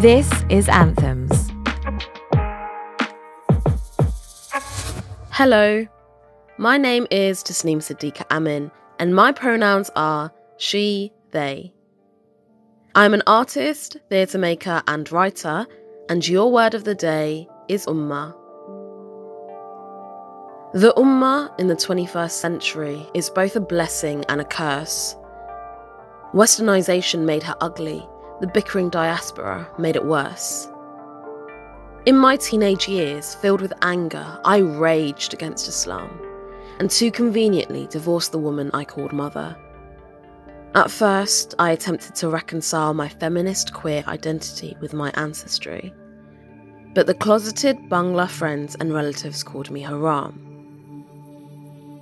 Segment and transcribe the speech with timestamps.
[0.00, 1.50] This is Anthems.
[5.28, 5.86] Hello,
[6.56, 11.74] my name is Tasnim Siddiqa Amin, and my pronouns are she, they.
[12.94, 15.66] I'm an artist, theatre maker, and writer,
[16.08, 18.34] and your word of the day is Ummah.
[20.72, 25.14] The Ummah in the 21st century is both a blessing and a curse.
[26.32, 28.08] Westernization made her ugly,
[28.40, 30.68] the bickering diaspora made it worse.
[32.06, 36.18] In my teenage years, filled with anger, I raged against Islam
[36.78, 39.54] and too conveniently divorced the woman I called mother.
[40.74, 45.92] At first, I attempted to reconcile my feminist queer identity with my ancestry,
[46.94, 50.46] but the closeted Bangla friends and relatives called me haram.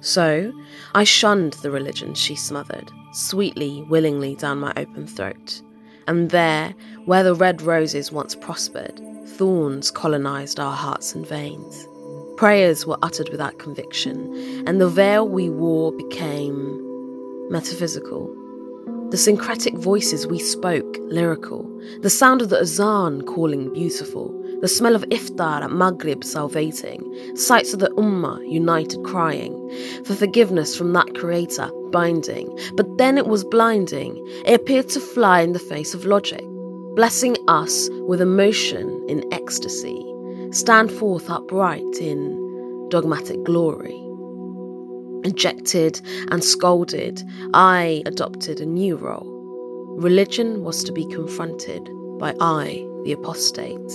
[0.00, 0.52] So,
[0.95, 5.61] I shunned the religion she smothered, sweetly, willingly down my open throat.
[6.09, 11.87] And there, where the red roses once prospered, thorns colonized our hearts and veins.
[12.39, 16.81] Prayers were uttered without conviction, and the veil we wore became
[17.50, 18.34] metaphysical.
[19.11, 21.64] The syncretic voices we spoke, lyrical.
[22.03, 24.34] The sound of the azan calling beautiful.
[24.61, 27.00] The smell of iftar at Maghrib salvating.
[27.34, 29.55] Sights of the ummah united crying.
[30.05, 32.55] For forgiveness from that creator binding.
[32.75, 34.23] But then it was blinding.
[34.45, 36.45] It appeared to fly in the face of logic,
[36.95, 40.05] blessing us with emotion in ecstasy.
[40.50, 44.08] Stand forth upright in dogmatic glory.
[45.24, 47.22] Ejected and scolded,
[47.55, 49.34] I adopted a new role.
[49.98, 51.88] Religion was to be confronted
[52.19, 53.92] by I, the apostate.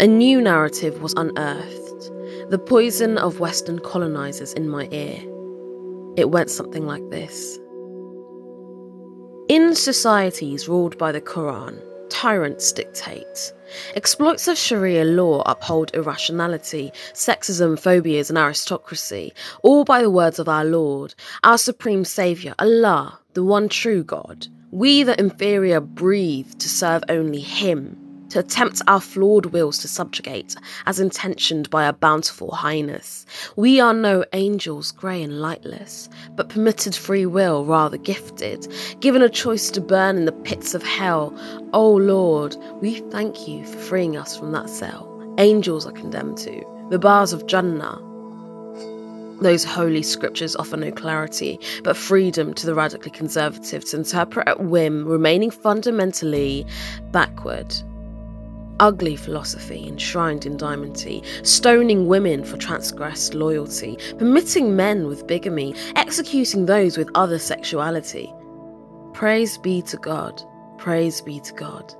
[0.00, 2.10] A new narrative was unearthed,
[2.50, 5.18] the poison of Western colonizers in my ear.
[6.16, 7.58] It went something like this
[9.48, 13.52] In societies ruled by the Quran, tyrants dictate.
[13.94, 20.48] Exploits of Sharia law uphold irrationality, sexism, phobias, and aristocracy, all by the words of
[20.48, 21.14] our Lord,
[21.44, 24.46] our supreme Saviour, Allah, the one true God.
[24.70, 30.56] We, the inferior, breathe to serve only Him to attempt our flawed wills to subjugate,
[30.86, 33.26] as intentioned by a bountiful highness.
[33.56, 38.66] We are no angels, grey and lightless, but permitted free will, rather gifted,
[39.00, 41.32] given a choice to burn in the pits of hell.
[41.72, 45.12] O oh Lord, we thank you for freeing us from that cell.
[45.38, 48.00] Angels are condemned to, the bars of Jannah,
[49.42, 54.60] those holy scriptures offer no clarity, but freedom to the radically conservative to interpret at
[54.60, 56.66] whim, remaining fundamentally
[57.10, 57.74] backward
[58.80, 65.74] ugly philosophy enshrined in diamond Tea, stoning women for transgressed loyalty, permitting men with bigamy,
[65.96, 68.32] executing those with other sexuality.
[69.12, 70.42] Praise be to God,
[70.78, 71.94] praise be to God,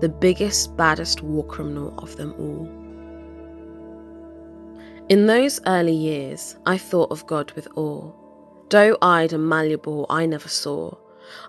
[0.00, 2.68] the biggest, baddest war criminal of them all.
[5.08, 8.10] In those early years, I thought of God with awe.
[8.70, 10.96] Doe eyed and malleable, I never saw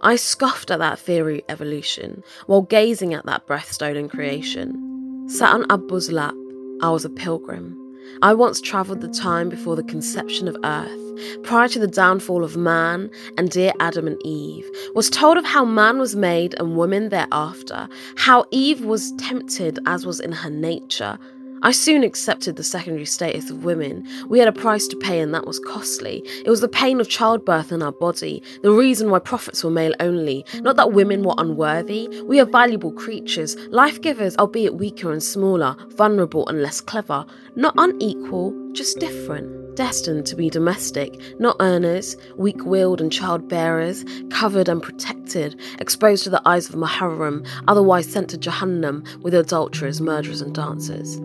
[0.02, 5.28] I scoffed at that theory of evolution while gazing at that breath stolen creation.
[5.28, 6.36] Sat on Abbu's lap,
[6.82, 7.82] I was a pilgrim.
[8.22, 12.56] I once travelled the time before the conception of earth, prior to the downfall of
[12.56, 17.10] man and dear Adam and Eve, was told of how man was made and woman
[17.10, 21.18] thereafter, how Eve was tempted as was in her nature,
[21.62, 24.08] I soon accepted the secondary status of women.
[24.28, 26.22] We had a price to pay, and that was costly.
[26.46, 29.94] It was the pain of childbirth in our body, the reason why prophets were male
[30.00, 30.46] only.
[30.56, 32.08] Not that women were unworthy.
[32.26, 37.26] We are valuable creatures, life givers, albeit weaker and smaller, vulnerable and less clever.
[37.56, 39.76] Not unequal, just different.
[39.76, 46.30] Destined to be domestic, not earners, weak willed and childbearers, covered and protected, exposed to
[46.30, 51.20] the eyes of Muharram, otherwise sent to Jahannam with adulterers, murderers, and dancers.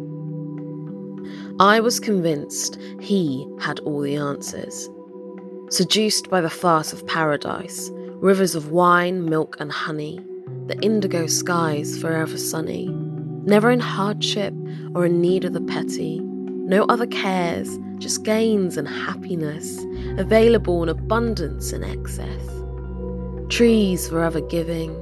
[1.61, 4.89] I was convinced he had all the answers.
[5.69, 10.25] Seduced by the farce of paradise, rivers of wine, milk, and honey,
[10.69, 12.89] the indigo skies forever sunny,
[13.45, 14.55] never in hardship
[14.95, 19.85] or in need of the petty, no other cares, just gains and happiness,
[20.17, 22.49] available in abundance and excess.
[23.51, 24.97] Trees forever giving,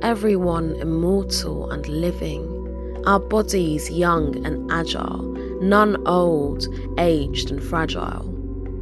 [0.00, 6.66] everyone immortal and living, our bodies young and agile, none old,
[6.98, 8.34] aged, and fragile.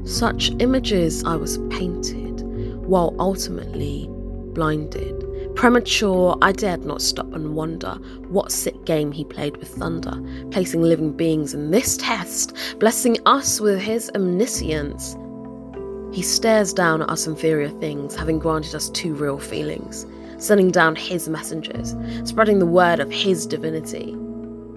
[0.05, 2.43] Such images I was painted,
[2.87, 4.09] while ultimately
[4.55, 5.25] blinded.
[5.57, 7.95] Premature, I dared not stop and wonder
[8.29, 10.21] what sick game he played with thunder,
[10.51, 15.17] placing living beings in this test, blessing us with his omniscience.
[16.13, 20.07] He stares down at us inferior things, having granted us two real feelings
[20.39, 21.95] sending down his messengers,
[22.25, 24.15] spreading the word of his divinity,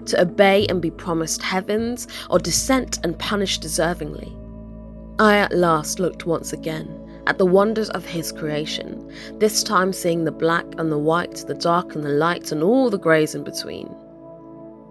[0.06, 4.36] to obey and be promised heavens or descent and punished deservingly.
[5.18, 10.24] I at last looked once again at the wonders of his creation, this time seeing
[10.24, 13.44] the black and the white, the dark and the light, and all the greys in
[13.44, 13.94] between.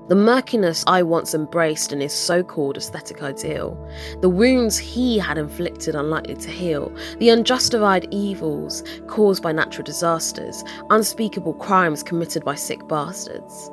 [0.07, 3.77] The murkiness I once embraced in his so called aesthetic ideal,
[4.21, 10.63] the wounds he had inflicted unlikely to heal, the unjustified evils caused by natural disasters,
[10.89, 13.69] unspeakable crimes committed by sick bastards.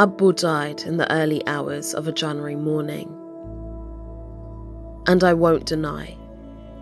[0.00, 3.14] Abbu died in the early hours of a January morning.
[5.06, 6.16] And I won't deny,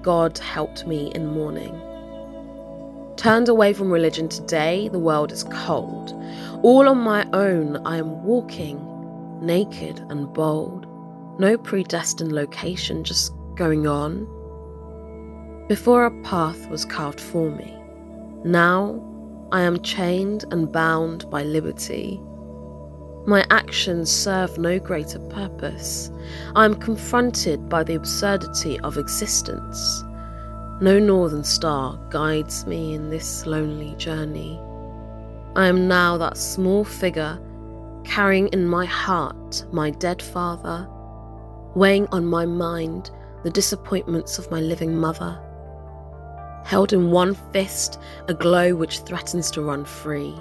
[0.02, 1.74] God helped me in mourning.
[3.16, 6.12] Turned away from religion today, the world is cold.
[6.62, 8.78] All on my own, I am walking,
[9.44, 10.86] naked and bold.
[11.40, 14.28] No predestined location, just going on.
[15.66, 17.76] Before a path was carved for me.
[18.44, 19.04] Now
[19.50, 22.20] I am chained and bound by liberty.
[23.28, 26.10] My actions serve no greater purpose.
[26.56, 30.02] I am confronted by the absurdity of existence.
[30.80, 34.58] No northern star guides me in this lonely journey.
[35.56, 37.38] I am now that small figure
[38.02, 40.88] carrying in my heart my dead father,
[41.74, 43.10] weighing on my mind
[43.44, 45.38] the disappointments of my living mother.
[46.64, 50.34] Held in one fist, a glow which threatens to run free.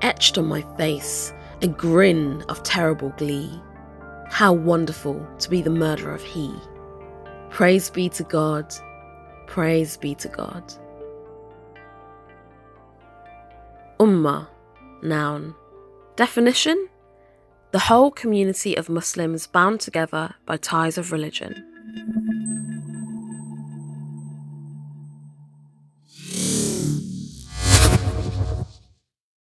[0.00, 3.60] Etched on my face, a grin of terrible glee.
[4.28, 6.52] How wonderful to be the murderer of he.
[7.50, 8.74] Praise be to God,
[9.46, 10.72] praise be to God.
[13.98, 14.48] Ummah,
[15.02, 15.54] noun.
[16.16, 16.88] Definition
[17.72, 21.75] the whole community of Muslims bound together by ties of religion.